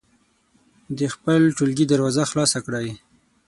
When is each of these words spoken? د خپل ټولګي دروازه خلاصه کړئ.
د 0.97 0.99
خپل 1.13 1.41
ټولګي 1.57 1.85
دروازه 1.87 2.23
خلاصه 2.31 2.59
کړئ. 2.65 2.87